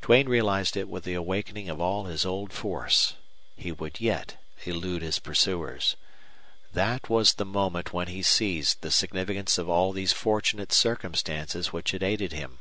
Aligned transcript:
Duane 0.00 0.28
realized 0.28 0.76
it 0.76 0.88
with 0.88 1.02
the 1.02 1.14
awakening 1.14 1.68
of 1.68 1.80
all 1.80 2.04
his 2.04 2.24
old 2.24 2.52
force. 2.52 3.14
He 3.56 3.72
would 3.72 4.00
yet 4.00 4.36
elude 4.64 5.02
his 5.02 5.18
pursuers. 5.18 5.96
That 6.72 7.10
was 7.10 7.32
the 7.34 7.44
moment 7.44 7.92
when 7.92 8.06
he 8.06 8.22
seized 8.22 8.80
the 8.80 8.92
significance 8.92 9.58
of 9.58 9.68
all 9.68 9.90
these 9.90 10.12
fortunate 10.12 10.70
circumstances 10.70 11.72
which 11.72 11.90
had 11.90 12.04
aided 12.04 12.32
him. 12.32 12.60